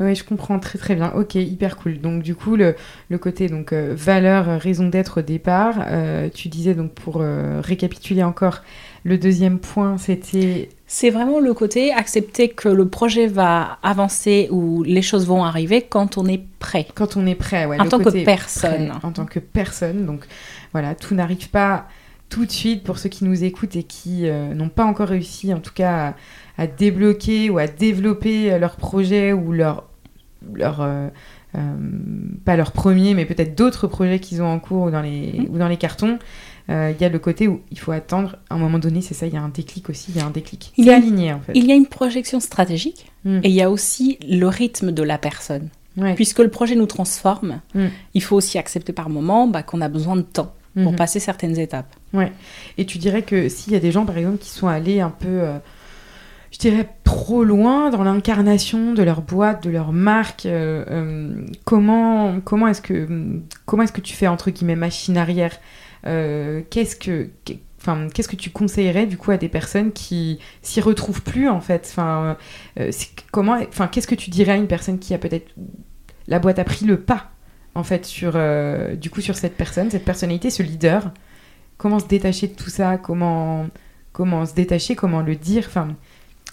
Oui, 0.00 0.16
je 0.16 0.24
comprends 0.24 0.58
très 0.58 0.78
très 0.78 0.96
bien. 0.96 1.12
Ok, 1.14 1.36
hyper 1.36 1.76
cool. 1.76 2.00
Donc 2.00 2.24
du 2.24 2.34
coup, 2.34 2.56
le, 2.56 2.74
le 3.08 3.18
côté 3.18 3.48
donc 3.48 3.72
euh, 3.72 3.94
valeur, 3.96 4.48
euh, 4.48 4.58
raison 4.58 4.88
d'être 4.88 5.20
au 5.20 5.22
départ, 5.22 5.76
euh, 5.86 6.28
tu 6.28 6.48
disais 6.48 6.74
donc 6.74 6.92
pour 6.92 7.18
euh, 7.20 7.60
récapituler 7.60 8.24
encore, 8.24 8.62
le 9.04 9.16
deuxième 9.16 9.60
point 9.60 9.96
c'était 9.96 10.70
C'est 10.86 11.10
vraiment 11.10 11.40
le 11.40 11.54
côté 11.54 11.92
accepter 11.92 12.50
que 12.50 12.68
le 12.68 12.86
projet 12.86 13.26
va 13.26 13.78
avancer 13.82 14.48
ou 14.50 14.82
les 14.82 15.00
choses 15.02 15.26
vont 15.26 15.42
arriver 15.42 15.80
quand 15.82 16.18
on 16.18 16.26
est 16.26 16.42
prêt. 16.58 16.86
quand 16.94 17.16
on 17.16 17.26
est 17.26 17.34
prêt. 17.34 17.64
Ouais, 17.66 17.80
En 17.80 17.84
le 17.84 17.88
tant 17.90 17.98
que 17.98 18.24
personne. 18.24 18.88
prêt, 18.90 18.98
en 19.02 19.10
tant 19.12 19.24
que 19.24 19.38
personne. 19.38 20.04
Donc 20.04 20.26
voilà, 20.72 20.94
tout 20.94 21.14
n'arrive 21.14 21.48
pas 21.50 21.86
tout 22.28 22.44
de 22.44 22.50
suite 22.50 22.84
pour 22.84 22.98
ceux 22.98 23.08
qui 23.08 23.24
nous 23.24 23.44
écoutent 23.44 23.76
et 23.76 23.82
qui 23.82 24.28
euh, 24.28 24.52
n'ont 24.54 24.68
pas 24.68 24.84
encore 24.84 25.08
réussi 25.08 25.54
en 25.54 25.60
tout 25.60 25.72
cas 25.74 26.14
à, 26.58 26.62
à 26.64 26.66
débloquer 26.66 27.48
ou 27.50 27.58
à 27.58 27.66
développer 27.66 28.52
euh, 28.52 28.58
leur 28.58 28.76
projet 28.76 29.32
ou 29.32 29.52
leur, 29.52 29.84
leur 30.52 30.80
euh, 30.82 31.08
euh, 31.56 31.60
pas 32.44 32.56
leur 32.56 32.72
premier 32.72 33.14
mais 33.14 33.24
peut-être 33.24 33.56
d'autres 33.56 33.86
projets 33.86 34.18
qu'ils 34.18 34.42
ont 34.42 34.48
en 34.52 34.58
cours 34.58 34.84
ou 34.86 34.90
dans 34.90 35.02
les, 35.02 35.32
Mhm. 35.38 35.46
ou 35.54 35.58
dans 35.58 35.68
les 35.68 35.76
cartons. 35.76 36.18
Euh, 36.70 36.92
Il 36.96 37.00
y 37.02 37.04
a 37.04 37.08
le 37.10 37.18
côté 37.18 37.46
où 37.46 37.60
il 37.70 37.78
faut 37.78 37.92
attendre 37.92 38.36
à 38.48 38.54
un 38.54 38.58
moment 38.58 38.78
donné, 38.78 39.02
c'est 39.02 39.12
ça, 39.14 39.26
il 39.26 39.34
y 39.34 39.36
a 39.36 39.42
un 39.42 39.50
déclic 39.50 39.90
aussi, 39.90 40.12
il 40.14 40.16
y 40.16 40.20
a 40.20 40.26
un 40.26 40.30
déclic. 40.30 40.72
Il 40.78 40.84
C'est 40.84 40.90
y 40.90 40.94
a- 40.94 40.96
aligné 40.96 41.32
en 41.32 41.40
fait. 41.40 41.52
Il 41.54 41.66
y 41.66 41.72
a 41.72 41.74
une 41.74 41.86
projection 41.86 42.40
stratégique 42.40 43.10
Mm. 43.24 43.40
et 43.42 43.48
il 43.48 43.54
y 43.54 43.62
a 43.62 43.70
aussi 43.70 44.18
le 44.28 44.46
rythme 44.48 44.90
de 44.92 45.02
la 45.02 45.18
personne. 45.18 45.68
Ouais. 45.96 46.14
Puisque 46.14 46.38
le 46.40 46.48
projet 46.50 46.74
nous 46.74 46.86
transforme, 46.86 47.60
Mm. 47.74 47.84
il 48.14 48.22
faut 48.22 48.34
aussi 48.36 48.58
accepter 48.58 48.92
par 48.92 49.10
moment 49.10 49.46
bah, 49.46 49.62
qu'on 49.62 49.80
a 49.82 49.88
besoin 49.88 50.16
de 50.16 50.22
temps 50.22 50.54
pour 50.74 50.90
Mhm. 50.92 50.96
passer 50.96 51.20
certaines 51.20 51.56
étapes. 51.58 51.94
Et 52.78 52.84
tu 52.86 52.98
dirais 52.98 53.22
que 53.22 53.48
s'il 53.48 53.72
y 53.74 53.76
a 53.76 53.78
des 53.78 53.92
gens, 53.92 54.04
par 54.06 54.16
exemple, 54.18 54.38
qui 54.38 54.48
sont 54.50 54.66
allés 54.66 55.00
un 55.00 55.10
peu, 55.10 55.28
euh, 55.28 55.58
je 56.50 56.58
dirais, 56.58 56.88
trop 57.04 57.44
loin 57.44 57.90
dans 57.90 58.02
l'incarnation 58.02 58.92
de 58.94 59.02
leur 59.02 59.22
boîte, 59.22 59.62
de 59.64 59.70
leur 59.70 59.92
marque, 59.92 60.46
euh, 60.46 60.84
euh, 60.90 61.44
comment, 61.64 62.40
comment 62.44 62.66
est-ce 62.68 62.82
que, 62.82 63.06
comment 63.66 63.82
est-ce 63.84 63.92
que 63.92 64.00
tu 64.00 64.14
fais 64.14 64.26
entre 64.28 64.50
guillemets 64.50 64.74
machine 64.76 65.16
arrière? 65.16 65.56
Qu'est-ce 66.04 66.96
que, 66.96 67.30
enfin, 67.84 68.08
qu'est-ce 68.12 68.28
que 68.28 68.36
tu 68.36 68.50
conseillerais 68.50 69.06
du 69.06 69.18
coup 69.18 69.30
à 69.30 69.36
des 69.36 69.48
personnes 69.48 69.92
qui 69.92 70.38
s'y 70.62 70.80
retrouvent 70.80 71.22
plus 71.22 71.48
en 71.48 71.60
fait? 71.60 71.86
Enfin, 71.90 72.36
euh, 72.78 72.90
comment, 73.30 73.58
enfin, 73.68 73.88
qu'est-ce 73.88 74.06
que 74.06 74.14
tu 74.14 74.30
dirais 74.30 74.52
à 74.52 74.56
une 74.56 74.66
personne 74.66 74.98
qui 74.98 75.14
a 75.14 75.18
peut-être 75.18 75.52
la 76.26 76.38
boîte 76.38 76.58
a 76.58 76.64
pris 76.64 76.86
le 76.86 76.98
pas 76.98 77.30
en 77.74 77.84
fait 77.84 78.06
sur, 78.06 78.32
euh, 78.36 78.96
du 78.96 79.10
coup, 79.10 79.20
sur 79.20 79.36
cette 79.36 79.56
personne, 79.56 79.90
cette 79.90 80.04
personnalité, 80.04 80.50
ce 80.50 80.62
leader? 80.62 81.12
Comment 81.76 81.98
se 81.98 82.06
détacher 82.06 82.48
de 82.48 82.54
tout 82.54 82.70
ça? 82.70 82.96
Comment 82.98 83.66
comment 84.12 84.46
se 84.46 84.54
détacher? 84.54 84.94
Comment 84.96 85.20
le 85.20 85.36
dire? 85.36 85.64
Enfin 85.66 85.88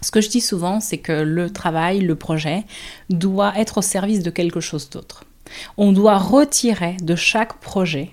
Ce 0.02 0.12
que 0.12 0.20
je 0.20 0.30
dis 0.30 0.42
souvent, 0.42 0.80
c'est 0.80 0.98
que 0.98 1.14
le 1.14 1.50
travail, 1.50 2.02
le 2.02 2.16
projet, 2.16 2.64
doit 3.10 3.54
être 3.58 3.78
au 3.78 3.82
service 3.82 4.24
de 4.24 4.32
quelque 4.32 4.60
chose 4.60 4.90
d'autre. 4.90 5.24
On 5.78 5.92
doit 5.92 6.18
retirer 6.18 6.98
de 7.02 7.16
chaque 7.16 7.60
projet 7.60 8.12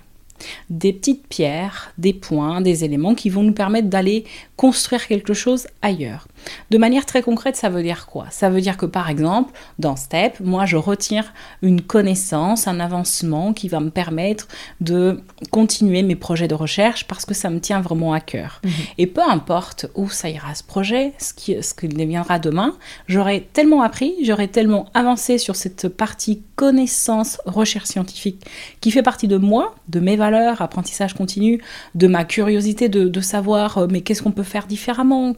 des 0.71 0.93
petites 0.93 1.27
pierres, 1.27 1.93
des 1.99 2.13
points, 2.13 2.61
des 2.61 2.85
éléments 2.85 3.15
qui 3.15 3.31
vont 3.31 3.43
nous 3.43 3.53
permettre 3.53 3.89
d'aller 3.89 4.25
construire 4.59 5.07
quelque 5.07 5.35
chose 5.35 5.69
ailleurs. 5.83 6.27
De 6.71 6.79
manière 6.79 7.07
très 7.07 7.23
concrète, 7.23 7.55
ça 7.55 7.69
veut 7.69 7.83
dire 7.83 8.07
quoi? 8.07 8.27
Ça 8.31 8.51
veut 8.51 8.61
dire 8.61 8.77
que 8.77 8.87
par 8.87 9.09
exemple, 9.09 9.53
dans 9.79 9.95
STEP, 9.95 10.41
moi 10.41 10.67
je 10.67 10.77
retire 10.77 11.33
une 11.63 11.81
connaissance, 11.81 12.67
un 12.67 12.81
avancement 12.81 13.53
qui 13.53 13.69
va 13.69 13.79
me 13.79 13.91
permettre 13.91 14.49
de 14.81 15.23
continuer 15.53 16.03
mes 16.03 16.17
projets 16.17 16.49
de 16.49 16.57
recherche 16.57 17.07
parce 17.07 17.25
que 17.25 17.35
ça 17.35 17.51
me 17.51 17.61
tient 17.61 17.81
vraiment 17.81 18.13
à 18.13 18.19
cœur. 18.19 18.61
Mhm. 18.65 18.73
Et 18.99 19.07
peu 19.07 19.23
importe 19.23 19.87
où 19.95 20.11
ça 20.11 20.29
ira 20.29 20.53
ce 20.57 20.65
projet, 20.65 21.13
ce 21.19 21.33
qui, 21.33 21.63
ce 21.63 21.73
qui 21.73 21.87
deviendra 21.87 22.41
demain, 22.41 22.75
j'aurai 23.07 23.49
tellement 23.53 23.83
appris, 23.83 24.17
j'aurai 24.25 24.49
tellement 24.49 24.87
avancé 24.93 25.39
sur 25.39 25.55
cette 25.55 25.87
partie 25.87 26.43
connaissance, 26.57 27.39
recherche 27.47 27.87
scientifique 27.87 28.45
qui 28.81 28.91
fait 28.91 29.05
partie 29.05 29.29
de 29.29 29.37
moi, 29.37 29.77
de 29.89 30.01
mes 30.01 30.17
valeurs, 30.17 30.63
apprentissage 30.63 31.15
continu, 31.15 31.63
de 31.95 32.09
ma 32.09 32.25
curiosité 32.25 32.89
de, 32.89 33.09
de 33.09 33.21
savoir 33.21 33.79
euh, 33.79 33.87
mais 33.89 34.01
qu'est-ce 34.01 34.21
qu'on 34.23 34.33
peut 34.33 34.48
faire 34.49 34.67
différemment, 34.67 35.35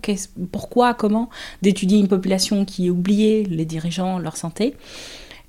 pourquoi, 0.52 0.95
comment, 0.95 1.29
d'étudier 1.62 1.99
une 1.99 2.09
population 2.09 2.64
qui 2.64 2.87
est 2.87 2.90
oubliée, 2.90 3.45
les 3.45 3.64
dirigeants, 3.64 4.19
leur 4.19 4.37
santé. 4.37 4.75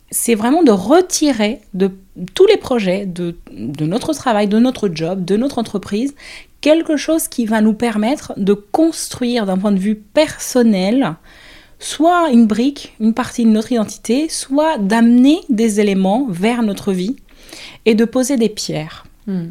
C'est 0.10 0.36
vraiment 0.36 0.64
de 0.64 0.72
retirer 0.72 1.62
de 1.74 1.92
tous 2.34 2.46
les 2.46 2.58
projets, 2.58 3.06
de, 3.06 3.38
de 3.54 3.86
notre 3.86 4.14
travail, 4.14 4.48
de 4.48 4.60
notre 4.60 4.90
job, 4.94 5.24
de 5.24 5.38
notre 5.38 5.58
entreprise, 5.58 6.16
quelque 6.60 6.98
chose 6.98 7.28
qui 7.28 7.46
va 7.46 7.62
nous 7.62 7.74
permettre 7.74 8.34
de 8.38 8.54
construire 8.54 9.46
d'un 9.46 9.58
point 9.58 9.72
de 9.72 9.80
vue 9.80 9.96
personnel 9.96 11.16
soit 11.82 12.30
une 12.30 12.46
brique, 12.46 12.94
une 13.00 13.14
partie 13.14 13.44
de 13.44 13.50
notre 13.50 13.72
identité, 13.72 14.30
soit 14.30 14.78
d'amener 14.78 15.40
des 15.50 15.80
éléments 15.80 16.28
vers 16.30 16.62
notre 16.62 16.94
vie 16.94 17.16
et 17.86 17.96
de 17.96 18.06
poser 18.06 18.38
des 18.38 18.50
pierres. 18.50 19.06
Hmm. 19.26 19.50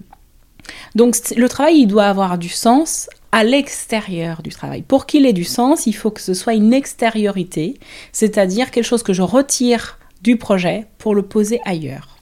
Donc 0.95 1.17
le 1.37 1.49
travail, 1.49 1.81
il 1.81 1.87
doit 1.87 2.07
avoir 2.07 2.39
du 2.39 2.49
sens 2.49 3.09
à 3.33 3.45
l'extérieur 3.45 4.43
du 4.43 4.51
travail. 4.51 4.83
Pour 4.83 5.07
qu'il 5.07 5.27
ait 5.27 5.33
du 5.33 5.45
sens, 5.45 5.87
il 5.87 5.93
faut 5.93 6.11
que 6.11 6.21
ce 6.21 6.35
soit 6.35 6.55
une 6.55 6.73
extériorité, 6.73 7.79
c'est-à-dire 8.13 8.71
quelque 8.71 8.85
chose 8.85 9.03
que 9.03 9.13
je 9.13 9.23
retire 9.23 9.99
du 10.23 10.37
projet 10.37 10.87
pour 10.99 11.15
le 11.15 11.23
poser 11.23 11.61
ailleurs. 11.65 12.17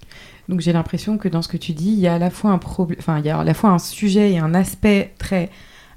Donc 0.48 0.60
j'ai 0.60 0.72
l'impression 0.72 1.18
que 1.18 1.28
dans 1.28 1.42
ce 1.42 1.48
que 1.48 1.56
tu 1.56 1.72
dis, 1.72 1.90
il 1.90 1.98
y 1.98 2.08
a 2.08 2.14
à 2.14 2.18
la 2.18 2.30
fois 2.30 2.50
un 2.50 2.60
enfin 2.98 3.18
il 3.18 3.26
y 3.26 3.30
a 3.30 3.38
à 3.38 3.44
la 3.44 3.54
fois 3.54 3.70
un 3.70 3.78
sujet 3.78 4.32
et 4.32 4.38
un 4.38 4.54
aspect 4.54 5.12
très 5.18 5.50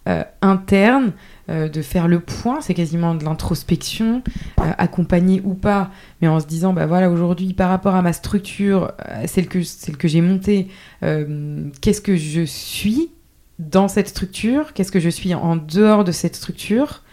euh, 0.10 0.24
interne 0.42 1.14
euh, 1.50 1.70
de 1.70 1.82
faire 1.82 2.08
le 2.08 2.20
point, 2.20 2.60
c'est 2.60 2.74
quasiment 2.74 3.14
de 3.16 3.24
l'introspection, 3.24 4.24
euh, 4.60 4.64
accompagné 4.78 5.42
ou 5.46 5.54
pas, 5.54 5.92
mais 6.22 6.28
en 6.28 6.40
se 6.40 6.48
disant 6.48 6.74
bah 6.74 6.86
voilà 6.86 7.10
aujourd'hui 7.10 7.54
par 7.54 7.70
rapport 7.70 7.96
à 7.96 8.02
ma 8.02 8.12
structure, 8.12 8.92
que 9.50 9.64
celle 9.64 9.98
que 9.98 10.08
j'ai 10.08 10.22
montée, 10.22 10.68
qu'est-ce 11.02 12.02
que 12.02 12.18
je 12.18 12.42
suis 12.42 13.12
dans 13.62 13.88
cette 13.88 14.10
structure, 14.10 14.74
qu'est-ce 14.74 14.92
que 14.92 15.00
je 15.00 15.10
suis 15.10 15.34
en 15.34 15.56
dehors 15.56 16.04
de 16.04 16.12
cette 16.12 16.36
structure, 16.36 17.04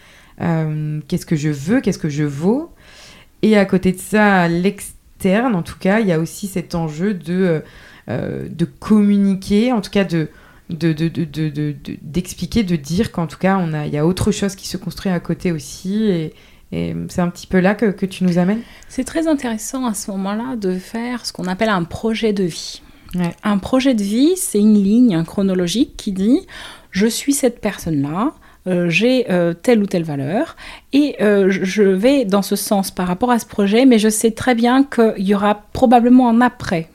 euh, 0.41 0.99
qu'est-ce 1.07 1.25
que 1.25 1.35
je 1.35 1.49
veux, 1.49 1.79
qu'est-ce 1.79 1.99
que 1.99 2.09
je 2.09 2.23
vaux? 2.23 2.73
Et 3.43 3.57
à 3.57 3.65
côté 3.65 3.91
de 3.91 3.99
ça, 3.99 4.41
à 4.41 4.47
l'externe, 4.47 5.55
en 5.55 5.61
tout 5.61 5.77
cas, 5.79 5.99
il 5.99 6.07
y 6.07 6.11
a 6.11 6.19
aussi 6.19 6.47
cet 6.47 6.73
enjeu 6.75 7.13
de, 7.13 7.63
euh, 8.09 8.47
de 8.49 8.65
communiquer, 8.65 9.71
en 9.71 9.81
tout 9.81 9.91
cas 9.91 10.03
de 10.03 10.29
d'expliquer, 10.69 12.61
de, 12.61 12.75
de, 12.75 12.79
dire 12.79 13.11
qu'en 13.11 13.25
tout 13.25 13.39
cas, 13.39 13.57
on 13.57 13.73
a, 13.73 13.87
il 13.87 13.93
y 13.93 13.97
a 13.97 14.05
autre 14.05 14.31
chose 14.31 14.53
qui 14.55 14.67
se 14.67 14.77
construit 14.77 15.11
à 15.11 15.19
côté 15.19 15.51
aussi. 15.51 16.03
Et, 16.03 16.33
et 16.71 16.95
c'est 17.07 17.21
un 17.21 17.29
petit 17.29 17.47
peu 17.47 17.59
là 17.59 17.73
que, 17.73 17.87
que 17.87 18.05
tu 18.05 18.23
nous 18.23 18.37
amènes? 18.37 18.61
C'est 18.87 19.03
très 19.03 19.27
intéressant 19.27 19.87
à 19.87 19.95
ce 19.95 20.11
moment-là 20.11 20.57
de 20.57 20.77
faire 20.77 21.25
ce 21.25 21.33
qu'on 21.33 21.45
appelle 21.45 21.69
un 21.69 21.85
projet 21.85 22.33
de 22.33 22.43
vie. 22.43 22.83
Un 23.43 23.57
projet 23.57 23.93
de 23.93 24.03
vie, 24.03 24.33
c'est 24.35 24.59
une 24.59 24.81
ligne 24.81 25.23
chronologique 25.23 25.97
qui 25.97 26.11
dit 26.11 26.41
je 26.91 27.07
suis 27.07 27.33
cette 27.33 27.61
personne-là, 27.61 28.33
euh, 28.67 28.89
j'ai 28.89 29.31
euh, 29.31 29.53
telle 29.53 29.81
ou 29.81 29.85
telle 29.85 30.03
valeur 30.03 30.55
et 30.91 31.15
euh, 31.21 31.47
je 31.49 31.83
vais 31.83 32.25
dans 32.25 32.41
ce 32.41 32.55
sens 32.55 32.91
par 32.91 33.07
rapport 33.07 33.31
à 33.31 33.39
ce 33.39 33.45
projet, 33.45 33.85
mais 33.85 33.99
je 33.99 34.09
sais 34.09 34.31
très 34.31 34.53
bien 34.53 34.83
qu'il 34.83 35.25
y 35.25 35.33
aura 35.33 35.63
probablement 35.73 36.29
un 36.29 36.41
après. 36.41 36.89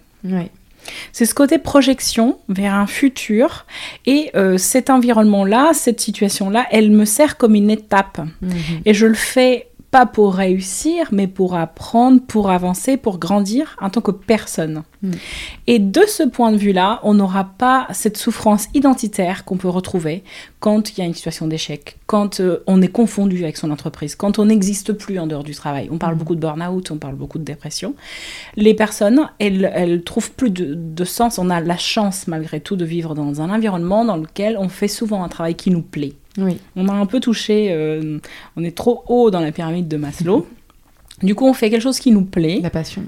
C'est 1.12 1.26
ce 1.26 1.35
côté 1.35 1.59
projection 1.59 2.38
vers 2.49 2.75
un 2.75 2.87
futur 2.87 3.66
et 4.06 4.33
cet 4.56 4.88
environnement-là, 4.90 5.73
cette 5.75 6.00
situation-là, 6.00 6.66
elle 6.71 6.90
me 6.90 7.04
sert 7.04 7.37
comme 7.37 7.54
une 7.54 7.71
étape. 7.71 8.21
Mhm. 8.40 8.52
Et 8.85 8.94
je 8.94 9.06
le 9.06 9.14
fais 9.14 9.68
pas 9.94 10.06
pour 10.06 10.34
réussir, 10.34 11.06
mais 11.12 11.28
pour 11.28 11.54
apprendre, 11.54 12.20
pour 12.20 12.50
avancer, 12.50 12.96
pour 12.96 13.18
grandir 13.18 13.76
en 13.80 13.90
tant 13.90 14.00
que 14.00 14.10
personne. 14.10 14.82
Hmm. 15.02 15.12
Et 15.68 15.78
de 15.78 16.00
ce 16.08 16.24
point 16.24 16.50
de 16.50 16.56
vue-là, 16.56 16.98
on 17.04 17.14
n'aura 17.14 17.44
pas 17.44 17.86
cette 17.92 18.16
souffrance 18.16 18.66
identitaire 18.74 19.44
qu'on 19.44 19.56
peut 19.56 19.68
retrouver 19.68 20.24
quand 20.58 20.90
il 20.90 20.98
y 20.98 21.02
a 21.02 21.06
une 21.06 21.14
situation 21.14 21.46
d'échec, 21.46 21.96
quand 22.06 22.40
euh, 22.40 22.64
on 22.66 22.82
est 22.82 22.88
confondu 22.88 23.44
avec 23.44 23.56
son 23.56 23.70
entreprise, 23.70 24.16
quand 24.16 24.40
on 24.40 24.46
n'existe 24.46 24.94
plus 24.94 25.20
en 25.20 25.28
dehors 25.28 25.44
du 25.44 25.54
travail. 25.54 25.88
On 25.92 25.98
parle 25.98 26.16
hmm. 26.16 26.18
beaucoup 26.18 26.34
de 26.34 26.40
burn-out, 26.40 26.90
on 26.90 26.96
parle 26.96 27.14
beaucoup 27.14 27.38
de 27.38 27.44
dépression. 27.44 27.94
Les 28.56 28.74
personnes, 28.74 29.28
elles, 29.38 29.70
elles 29.76 30.02
trouvent 30.02 30.32
plus 30.32 30.50
de, 30.50 30.74
de 30.74 31.04
sens. 31.04 31.38
On 31.38 31.50
a 31.50 31.60
la 31.60 31.78
chance, 31.78 32.26
malgré 32.26 32.58
tout, 32.58 32.74
de 32.74 32.84
vivre 32.84 33.14
dans 33.14 33.40
un 33.40 33.48
environnement 33.48 34.04
dans 34.04 34.16
lequel 34.16 34.56
on 34.58 34.68
fait 34.68 34.88
souvent 34.88 35.22
un 35.22 35.28
travail 35.28 35.54
qui 35.54 35.70
nous 35.70 35.82
plaît. 35.82 36.14
Oui. 36.38 36.58
On 36.76 36.88
a 36.88 36.92
un 36.92 37.06
peu 37.06 37.20
touché, 37.20 37.72
euh, 37.72 38.18
on 38.56 38.64
est 38.64 38.76
trop 38.76 39.04
haut 39.08 39.30
dans 39.30 39.40
la 39.40 39.52
pyramide 39.52 39.88
de 39.88 39.96
Maslow. 39.96 40.46
du 41.22 41.34
coup, 41.34 41.46
on 41.46 41.52
fait 41.52 41.70
quelque 41.70 41.82
chose 41.82 41.98
qui 41.98 42.10
nous 42.10 42.24
plaît. 42.24 42.60
La 42.62 42.70
passion. 42.70 43.04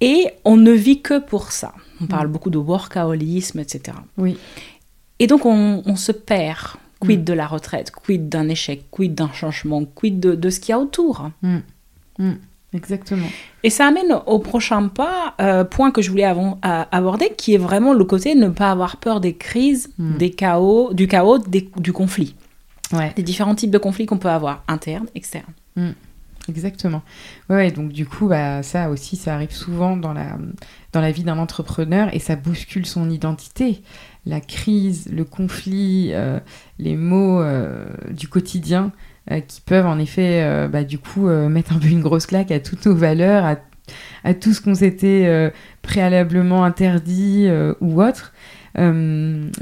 Et 0.00 0.28
on 0.44 0.56
ne 0.56 0.72
vit 0.72 1.02
que 1.02 1.18
pour 1.18 1.52
ça. 1.52 1.74
On 2.00 2.04
mm. 2.04 2.08
parle 2.08 2.28
beaucoup 2.28 2.50
de 2.50 2.58
workaholisme, 2.58 3.58
etc. 3.58 3.96
Oui. 4.16 4.36
Et 5.18 5.26
donc, 5.26 5.44
on, 5.44 5.96
se 5.96 6.12
perd. 6.12 6.76
Quid 7.00 7.20
mm. 7.20 7.24
de 7.24 7.32
la 7.32 7.46
retraite, 7.46 7.92
quid 7.92 8.28
d'un 8.28 8.48
échec, 8.48 8.90
quid 8.90 9.14
d'un 9.14 9.32
changement, 9.32 9.84
quid 9.84 10.18
de, 10.18 10.50
ce 10.50 10.58
qu'il 10.58 10.70
y 10.70 10.72
a 10.72 10.80
autour? 10.80 11.30
Mm. 11.42 12.32
Exactement. 12.74 13.26
Et 13.62 13.70
ça 13.70 13.86
amène 13.86 14.18
au 14.26 14.38
prochain 14.38 14.88
pas, 14.88 15.34
euh, 15.40 15.64
point 15.64 15.90
que 15.90 16.02
je 16.02 16.10
voulais 16.10 16.30
aborder, 16.62 17.32
qui 17.36 17.54
est 17.54 17.58
vraiment 17.58 17.94
le 17.94 18.04
côté 18.04 18.34
ne 18.34 18.48
pas 18.48 18.70
avoir 18.70 18.98
peur 18.98 19.20
des 19.20 19.34
crises, 19.34 19.90
hmm. 19.98 20.16
des 20.18 20.30
chaos, 20.30 20.92
du 20.92 21.08
chaos, 21.08 21.38
du 21.38 21.92
conflit. 21.92 22.34
Ouais. 22.92 23.12
Des 23.16 23.22
différents 23.22 23.54
types 23.54 23.70
de 23.70 23.78
conflits 23.78 24.06
qu'on 24.06 24.18
peut 24.18 24.28
avoir, 24.28 24.62
internes, 24.68 25.08
externes. 25.14 25.52
Hmm. 25.76 25.92
Exactement. 26.48 27.02
Ouais, 27.50 27.70
donc 27.70 27.92
du 27.92 28.06
coup, 28.06 28.28
bah, 28.28 28.62
ça 28.62 28.88
aussi, 28.90 29.16
ça 29.16 29.34
arrive 29.34 29.50
souvent 29.52 29.96
dans 29.96 30.14
la, 30.14 30.38
dans 30.92 31.00
la 31.00 31.10
vie 31.10 31.24
d'un 31.24 31.38
entrepreneur 31.38 32.08
et 32.14 32.18
ça 32.18 32.36
bouscule 32.36 32.86
son 32.86 33.10
identité. 33.10 33.82
La 34.24 34.40
crise, 34.40 35.10
le 35.12 35.24
conflit, 35.24 36.10
euh, 36.12 36.40
les 36.78 36.96
mots 36.96 37.40
euh, 37.40 37.86
du 38.10 38.28
quotidien, 38.28 38.92
euh, 39.30 39.40
qui 39.40 39.60
peuvent 39.60 39.86
en 39.86 39.98
effet, 39.98 40.68
bah, 40.68 40.84
du 40.84 40.98
coup, 40.98 41.28
mettre 41.28 41.74
un 41.74 41.78
peu 41.78 41.88
une 41.88 42.02
grosse 42.02 42.26
claque 42.26 42.50
à 42.50 42.60
toutes 42.60 42.86
nos 42.86 42.94
valeurs, 42.94 43.44
à, 43.44 43.56
à 44.24 44.32
tout 44.34 44.54
ce 44.54 44.62
qu'on 44.62 44.74
s'était 44.74 45.52
préalablement 45.82 46.64
interdit 46.64 47.48
ou 47.80 48.02
autre. 48.02 48.32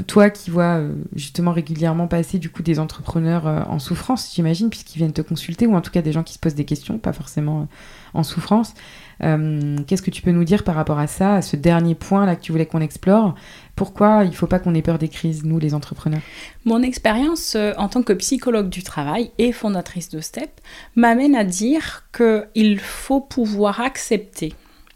Toi 0.06 0.30
qui 0.30 0.50
vois 0.50 0.80
justement 1.14 1.52
régulièrement 1.52 2.06
passer 2.06 2.38
du 2.38 2.50
coup 2.50 2.62
des 2.62 2.78
entrepreneurs 2.78 3.46
en 3.46 3.78
souffrance, 3.78 4.32
j'imagine, 4.34 4.68
puisqu'ils 4.68 4.98
viennent 4.98 5.12
te 5.12 5.22
consulter, 5.22 5.66
ou 5.66 5.74
en 5.74 5.80
tout 5.80 5.90
cas 5.90 6.02
des 6.02 6.12
gens 6.12 6.22
qui 6.22 6.34
se 6.34 6.38
posent 6.38 6.54
des 6.54 6.64
questions, 6.64 6.98
pas 6.98 7.12
forcément 7.12 7.68
en 8.14 8.22
souffrance. 8.22 8.74
Euh, 9.22 9.78
qu'est-ce 9.86 10.02
que 10.02 10.10
tu 10.10 10.22
peux 10.22 10.30
nous 10.30 10.44
dire 10.44 10.64
par 10.64 10.74
rapport 10.74 10.98
à 10.98 11.06
ça, 11.06 11.36
à 11.36 11.42
ce 11.42 11.56
dernier 11.56 11.94
point 11.94 12.26
là 12.26 12.36
que 12.36 12.42
tu 12.42 12.52
voulais 12.52 12.66
qu'on 12.66 12.80
explore? 12.80 13.34
Pourquoi 13.74 14.24
il 14.24 14.30
ne 14.30 14.34
faut 14.34 14.46
pas 14.46 14.58
qu'on 14.58 14.74
ait 14.74 14.82
peur 14.82 14.98
des 14.98 15.08
crises, 15.08 15.44
nous 15.44 15.58
les 15.58 15.74
entrepreneurs? 15.74 16.20
Mon 16.64 16.82
expérience 16.82 17.54
euh, 17.54 17.72
en 17.78 17.88
tant 17.88 18.02
que 18.02 18.12
psychologue 18.12 18.68
du 18.68 18.82
travail 18.82 19.30
et 19.38 19.52
fondatrice 19.52 20.10
de 20.10 20.20
STEP 20.20 20.60
m'amène 20.96 21.34
à 21.34 21.44
dire 21.44 22.04
qu'il 22.14 22.80
faut 22.80 23.20
pouvoir 23.20 23.80
accepter 23.80 24.54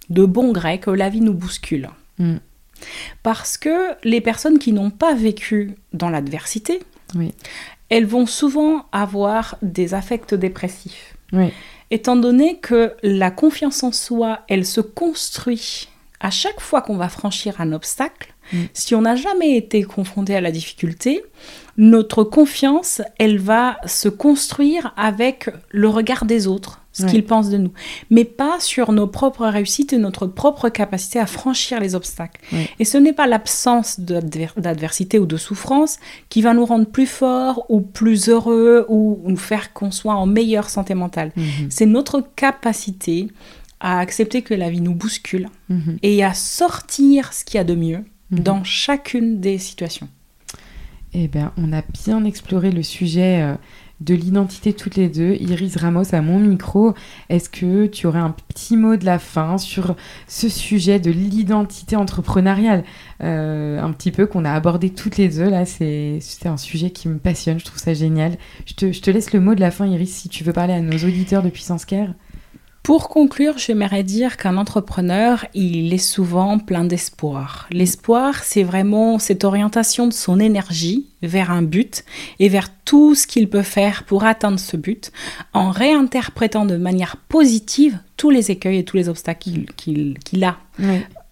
de 0.08 0.24
bon 0.24 0.52
gré 0.52 0.80
que 0.80 0.90
la 0.90 1.08
vie 1.08 1.20
nous 1.20 1.34
bouscule. 1.34 1.88
Hmm. 2.18 2.38
Parce 3.22 3.56
que 3.56 3.94
les 4.04 4.20
personnes 4.20 4.58
qui 4.58 4.72
n'ont 4.72 4.90
pas 4.90 5.14
vécu 5.14 5.74
dans 5.92 6.10
l'adversité, 6.10 6.80
elles 7.88 8.06
vont 8.06 8.26
souvent 8.26 8.86
avoir 8.92 9.56
des 9.62 9.94
affects 9.94 10.34
dépressifs. 10.34 11.14
Oui 11.32 11.52
étant 11.90 12.16
donné 12.16 12.58
que 12.58 12.94
la 13.02 13.30
confiance 13.30 13.82
en 13.82 13.92
soi, 13.92 14.40
elle 14.48 14.64
se 14.64 14.80
construit 14.80 15.88
à 16.20 16.30
chaque 16.30 16.60
fois 16.60 16.82
qu'on 16.82 16.96
va 16.96 17.08
franchir 17.08 17.60
un 17.60 17.72
obstacle. 17.72 18.34
Mm. 18.52 18.58
Si 18.72 18.94
on 18.94 19.02
n'a 19.02 19.16
jamais 19.16 19.56
été 19.56 19.82
confronté 19.82 20.36
à 20.36 20.40
la 20.40 20.52
difficulté, 20.52 21.22
notre 21.76 22.24
confiance, 22.24 23.02
elle 23.18 23.38
va 23.38 23.78
se 23.86 24.08
construire 24.08 24.92
avec 24.96 25.50
le 25.70 25.88
regard 25.88 26.24
des 26.24 26.46
autres, 26.46 26.79
ce 27.00 27.06
qu'ils 27.06 27.24
pensent 27.24 27.50
de 27.50 27.56
nous, 27.58 27.72
mais 28.10 28.24
pas 28.24 28.60
sur 28.60 28.92
nos 28.92 29.06
propres 29.06 29.46
réussites 29.46 29.92
et 29.92 29.98
notre 29.98 30.26
propre 30.26 30.68
capacité 30.68 31.18
à 31.18 31.26
franchir 31.26 31.80
les 31.80 31.94
obstacles. 31.94 32.40
Et 32.78 32.84
ce 32.84 32.98
n'est 32.98 33.12
pas 33.12 33.26
l'absence 33.26 34.00
d'adversité 34.00 35.18
ou 35.18 35.26
de 35.26 35.36
souffrance 35.36 35.98
qui 36.28 36.42
va 36.42 36.54
nous 36.54 36.64
rendre 36.64 36.86
plus 36.86 37.06
forts 37.06 37.64
ou 37.68 37.80
plus 37.80 38.28
heureux 38.28 38.86
ou 38.88 39.20
nous 39.24 39.36
faire 39.36 39.72
qu'on 39.72 39.90
soit 39.90 40.14
en 40.14 40.26
meilleure 40.26 40.70
santé 40.70 40.94
mentale. 40.94 41.32
Mhm. 41.36 41.70
C'est 41.70 41.86
notre 41.86 42.20
capacité 42.36 43.28
à 43.80 43.98
accepter 43.98 44.42
que 44.42 44.54
la 44.54 44.70
vie 44.70 44.80
nous 44.80 44.94
bouscule 44.94 45.48
mhm. 45.68 45.98
et 46.02 46.22
à 46.22 46.34
sortir 46.34 47.32
ce 47.32 47.44
qu'il 47.44 47.56
y 47.56 47.60
a 47.60 47.64
de 47.64 47.74
mieux 47.74 48.04
mhm. 48.30 48.40
dans 48.40 48.64
chacune 48.64 49.40
des 49.40 49.58
situations. 49.58 50.08
Eh 51.12 51.26
bien, 51.26 51.52
on 51.56 51.72
a 51.72 51.82
bien 52.04 52.24
exploré 52.24 52.70
le 52.70 52.82
sujet 52.82 53.42
euh, 53.42 53.54
de 54.00 54.14
l'identité 54.14 54.72
toutes 54.72 54.96
les 54.96 55.08
deux. 55.08 55.34
Iris 55.34 55.76
Ramos 55.76 56.14
à 56.14 56.20
mon 56.22 56.38
micro. 56.38 56.94
Est-ce 57.28 57.50
que 57.50 57.86
tu 57.86 58.06
aurais 58.06 58.18
un 58.20 58.34
petit 58.48 58.76
mot 58.76 58.96
de 58.96 59.04
la 59.04 59.18
fin 59.18 59.58
sur 59.58 59.94
ce 60.26 60.48
sujet 60.48 60.98
de 61.00 61.10
l'identité 61.10 61.96
entrepreneuriale? 61.96 62.84
Euh, 63.22 63.80
Un 63.80 63.92
petit 63.92 64.10
peu 64.10 64.26
qu'on 64.26 64.44
a 64.44 64.52
abordé 64.52 64.90
toutes 64.90 65.16
les 65.16 65.28
deux. 65.28 65.48
Là, 65.50 65.64
c'est 65.66 66.20
un 66.44 66.56
sujet 66.56 66.90
qui 66.90 67.08
me 67.08 67.18
passionne. 67.18 67.58
Je 67.60 67.64
trouve 67.64 67.78
ça 67.78 67.94
génial. 67.94 68.36
Je 68.66 68.74
te, 68.74 68.92
je 68.92 69.00
te 69.00 69.10
laisse 69.10 69.32
le 69.32 69.40
mot 69.40 69.54
de 69.54 69.60
la 69.60 69.70
fin, 69.70 69.86
Iris, 69.86 70.14
si 70.14 70.28
tu 70.28 70.44
veux 70.44 70.52
parler 70.52 70.72
à 70.74 70.80
nos 70.80 70.98
auditeurs 70.98 71.42
de 71.42 71.50
Puissance 71.50 71.84
Care. 71.84 72.08
Pour 72.82 73.08
conclure, 73.08 73.58
j'aimerais 73.58 74.02
dire 74.02 74.36
qu'un 74.36 74.56
entrepreneur, 74.56 75.44
il 75.54 75.92
est 75.92 75.98
souvent 75.98 76.58
plein 76.58 76.84
d'espoir. 76.84 77.68
L'espoir, 77.70 78.42
c'est 78.42 78.62
vraiment 78.62 79.18
cette 79.18 79.44
orientation 79.44 80.06
de 80.06 80.12
son 80.12 80.40
énergie 80.40 81.06
vers 81.22 81.50
un 81.50 81.62
but 81.62 82.04
et 82.38 82.48
vers 82.48 82.68
tout 82.84 83.14
ce 83.14 83.26
qu'il 83.26 83.50
peut 83.50 83.62
faire 83.62 84.04
pour 84.04 84.24
atteindre 84.24 84.58
ce 84.58 84.76
but 84.76 85.12
en 85.52 85.70
réinterprétant 85.70 86.64
de 86.64 86.76
manière 86.76 87.16
positive 87.28 87.98
tous 88.16 88.30
les 88.30 88.50
écueils 88.50 88.78
et 88.78 88.84
tous 88.84 88.96
les 88.96 89.08
obstacles 89.08 89.66
qu'il 89.76 90.44
a 90.44 90.56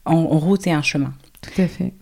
en 0.05 0.25
route 0.39 0.67
et 0.67 0.73
un 0.73 0.83
chemin. 0.83 1.15
Tout 1.41 1.63
à 1.63 1.67
fait. 1.67 1.95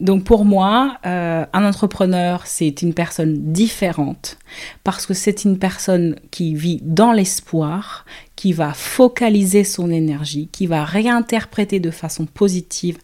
Donc 0.00 0.24
pour 0.24 0.46
moi, 0.46 0.96
euh, 1.04 1.44
un 1.52 1.64
entrepreneur, 1.64 2.46
c'est 2.46 2.80
une 2.82 2.94
personne 2.94 3.52
différente 3.52 4.38
parce 4.82 5.06
que 5.06 5.12
c'est 5.12 5.44
une 5.44 5.58
personne 5.58 6.16
qui 6.30 6.54
vit 6.54 6.80
dans 6.82 7.12
l'espoir, 7.12 8.06
qui 8.40 8.54
va 8.54 8.72
focaliser 8.72 9.64
son 9.64 9.90
énergie, 9.90 10.48
qui 10.50 10.66
va 10.66 10.86
réinterpréter 10.86 11.78
de 11.78 11.90
façon 11.90 12.24
positive 12.24 12.96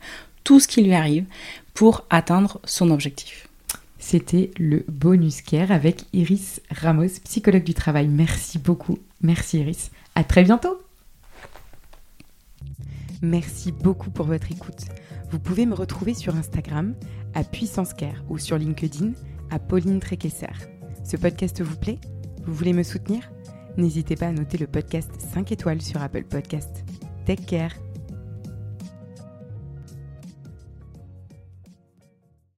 tout 0.45 0.61
ce 0.61 0.67
qui 0.67 0.83
lui 0.83 0.95
arrive 0.95 1.27
pour 1.75 2.07
atteindre 2.09 2.59
son 2.65 2.91
objectif. 2.91 3.47
C'était 3.99 4.51
le 4.57 4.83
bonus 4.89 5.43
care 5.43 5.73
avec 5.73 6.05
Iris 6.15 6.63
Ramos, 6.71 7.21
psychologue 7.25 7.65
du 7.65 7.75
travail. 7.75 8.09
Merci 8.09 8.59
beaucoup. 8.59 8.99
Merci 9.21 9.59
Iris. 9.59 9.91
À 10.15 10.25
très 10.25 10.43
bientôt. 10.43 10.81
Merci 13.21 13.73
beaucoup 13.73 14.09
pour 14.09 14.25
votre 14.25 14.51
écoute. 14.51 14.87
Vous 15.31 15.39
pouvez 15.39 15.67
me 15.67 15.75
retrouver 15.75 16.15
sur 16.15 16.35
Instagram 16.35 16.95
à 17.35 17.45
Puissance 17.45 17.93
Care 17.93 18.25
ou 18.31 18.39
sur 18.39 18.57
LinkedIn 18.57 19.13
à 19.51 19.59
Pauline 19.59 20.01
Tréquesser. 20.01 20.47
Ce 21.05 21.19
podcast 21.19 21.61
vous 21.61 21.77
plaît? 21.77 21.99
Vous 22.47 22.55
voulez 22.55 22.73
me 22.73 22.83
soutenir? 22.83 23.29
N'hésitez 23.77 24.17
pas 24.17 24.29
à 24.29 24.33
noter 24.33 24.59
le 24.59 24.67
podcast 24.67 25.11
5 25.35 25.53
étoiles 25.53 25.83
sur 25.83 26.01
Apple 26.01 26.25
Podcast. 26.25 26.85
Take 27.27 27.45
care 27.45 27.86